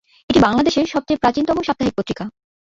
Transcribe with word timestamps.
এটি 0.29 0.39
বাংলাদেশের 0.41 0.91
সবচেয়ে 0.93 1.21
প্রাচীনতম 1.21 1.57
সাপ্তাহিক 1.67 1.93
পত্রিকা। 1.97 2.25